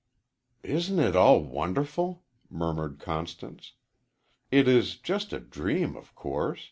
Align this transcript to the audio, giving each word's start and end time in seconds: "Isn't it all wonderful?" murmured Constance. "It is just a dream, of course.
"Isn't 0.63 0.97
it 0.97 1.15
all 1.15 1.41
wonderful?" 1.43 2.23
murmured 2.49 2.97
Constance. 2.97 3.73
"It 4.49 4.67
is 4.67 4.95
just 4.97 5.31
a 5.31 5.39
dream, 5.39 5.95
of 5.95 6.15
course. 6.15 6.59